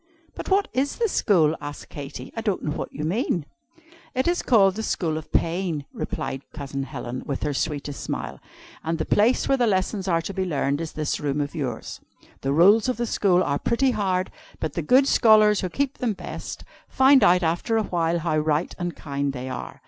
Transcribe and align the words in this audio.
'""But 0.33 0.49
what 0.49 0.67
is 0.73 0.95
the 0.95 1.07
school?" 1.07 1.55
asked 1.61 1.89
Katy. 1.89 2.33
"I 2.35 2.41
don't 2.41 2.63
know 2.63 2.71
what 2.75 2.91
you 2.91 3.03
mean." 3.03 3.45
"It 4.15 4.27
is 4.27 4.41
called 4.41 4.73
The 4.73 4.81
School 4.81 5.15
of 5.15 5.31
Pain," 5.31 5.85
replied 5.93 6.41
Cousin 6.55 6.81
Helen, 6.81 7.21
with 7.27 7.43
her 7.43 7.53
sweetest 7.53 8.01
smile. 8.03 8.39
"And 8.83 8.97
the 8.97 9.05
place 9.05 9.47
where 9.47 9.59
the 9.59 9.67
lessons 9.67 10.07
are 10.07 10.23
to 10.23 10.33
be 10.33 10.43
learned 10.43 10.81
is 10.81 10.93
this 10.93 11.19
room 11.19 11.39
of 11.39 11.53
yours. 11.53 12.01
The 12.41 12.51
rules 12.51 12.89
of 12.89 12.97
the 12.97 13.05
school 13.05 13.43
are 13.43 13.59
pretty 13.59 13.91
hard, 13.91 14.31
but 14.59 14.73
the 14.73 14.81
good 14.81 15.07
scholars, 15.07 15.61
who 15.61 15.69
keep 15.69 15.99
them 15.99 16.13
best, 16.13 16.63
find 16.89 17.23
out 17.23 17.43
after 17.43 17.77
a 17.77 17.83
while 17.83 18.17
how 18.17 18.39
right 18.39 18.73
and 18.79 18.95
kind 18.95 19.33
they 19.33 19.49
are. 19.49 19.79